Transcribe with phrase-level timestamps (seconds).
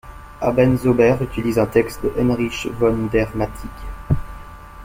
[0.39, 3.69] Abendzauber utilise un texte de Heinrich von der Mattig.